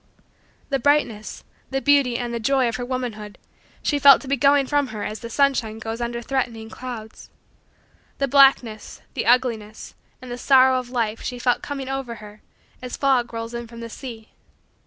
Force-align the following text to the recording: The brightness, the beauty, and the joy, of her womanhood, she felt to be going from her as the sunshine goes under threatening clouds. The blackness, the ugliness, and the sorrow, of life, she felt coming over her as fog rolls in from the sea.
The 0.69 0.79
brightness, 0.79 1.43
the 1.69 1.79
beauty, 1.79 2.17
and 2.17 2.33
the 2.33 2.39
joy, 2.39 2.67
of 2.67 2.77
her 2.77 2.83
womanhood, 2.83 3.37
she 3.83 3.99
felt 3.99 4.19
to 4.23 4.27
be 4.27 4.35
going 4.35 4.65
from 4.65 4.87
her 4.87 5.03
as 5.03 5.19
the 5.19 5.29
sunshine 5.29 5.77
goes 5.77 6.01
under 6.01 6.23
threatening 6.23 6.71
clouds. 6.71 7.29
The 8.17 8.27
blackness, 8.27 9.03
the 9.13 9.27
ugliness, 9.27 9.93
and 10.19 10.31
the 10.31 10.39
sorrow, 10.39 10.79
of 10.79 10.89
life, 10.89 11.21
she 11.21 11.37
felt 11.37 11.61
coming 11.61 11.87
over 11.87 12.15
her 12.15 12.41
as 12.81 12.97
fog 12.97 13.31
rolls 13.31 13.53
in 13.53 13.67
from 13.67 13.79
the 13.81 13.91
sea. 13.91 14.29